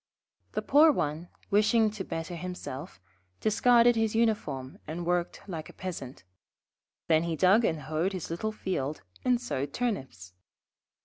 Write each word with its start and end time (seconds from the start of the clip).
The 0.53 0.63
poor 0.63 0.91
one, 0.91 1.29
wishing 1.51 1.91
to 1.91 2.03
better 2.03 2.35
himself, 2.35 2.99
discarded 3.39 3.95
his 3.95 4.15
uniform 4.15 4.79
and 4.87 5.05
worked 5.05 5.41
like 5.47 5.69
a 5.69 5.73
Peasant. 5.73 6.23
Then 7.07 7.21
he 7.25 7.35
dug 7.35 7.63
and 7.63 7.81
hoed 7.81 8.11
his 8.13 8.31
little 8.31 8.51
field 8.51 9.03
and 9.23 9.39
sowed 9.39 9.73
Turnips. 9.73 10.33